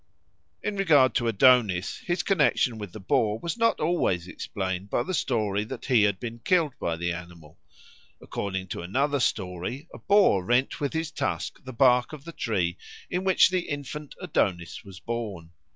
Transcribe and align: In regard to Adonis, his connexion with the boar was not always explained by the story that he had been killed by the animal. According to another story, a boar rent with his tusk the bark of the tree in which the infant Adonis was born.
In 0.63 0.77
regard 0.77 1.13
to 1.13 1.27
Adonis, 1.27 1.97
his 1.99 2.23
connexion 2.23 2.79
with 2.79 2.91
the 2.91 2.99
boar 2.99 3.37
was 3.37 3.55
not 3.55 3.79
always 3.79 4.27
explained 4.27 4.89
by 4.89 5.03
the 5.03 5.13
story 5.13 5.63
that 5.65 5.85
he 5.85 6.01
had 6.01 6.19
been 6.19 6.39
killed 6.39 6.73
by 6.79 6.95
the 6.97 7.13
animal. 7.13 7.59
According 8.19 8.69
to 8.69 8.81
another 8.81 9.19
story, 9.19 9.87
a 9.93 9.99
boar 9.99 10.43
rent 10.43 10.79
with 10.79 10.93
his 10.93 11.11
tusk 11.11 11.63
the 11.65 11.71
bark 11.71 12.13
of 12.13 12.25
the 12.25 12.31
tree 12.31 12.79
in 13.11 13.23
which 13.23 13.51
the 13.51 13.69
infant 13.69 14.15
Adonis 14.19 14.83
was 14.83 14.99
born. 14.99 15.51